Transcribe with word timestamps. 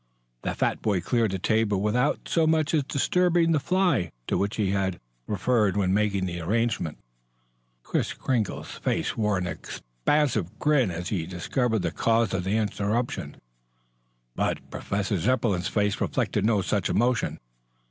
The 0.41 0.55
fat 0.55 0.81
boy 0.81 0.99
cleared 1.01 1.29
the 1.29 1.37
table 1.37 1.79
without 1.79 2.27
so 2.27 2.47
much 2.47 2.73
as 2.73 2.83
disturbing 2.85 3.51
the 3.51 3.59
fly 3.59 4.11
to 4.25 4.35
which 4.35 4.55
he 4.55 4.71
had 4.71 4.99
referred 5.27 5.77
when 5.77 5.93
making 5.93 6.25
the 6.25 6.41
arrangement. 6.41 6.97
Kris 7.83 8.11
Kringle's 8.13 8.71
face 8.79 9.15
wore 9.15 9.37
an 9.37 9.45
expansive 9.45 10.57
grin 10.57 10.89
as 10.89 11.09
he 11.09 11.27
discovered 11.27 11.83
the 11.83 11.91
cause 11.91 12.33
of 12.33 12.45
the 12.45 12.57
interruption. 12.57 13.37
But, 14.35 14.71
Professor 14.71 15.19
Zepplin's 15.19 15.67
face 15.67 16.01
reflected 16.01 16.45
no 16.47 16.63
such 16.63 16.89
emotion. 16.89 17.37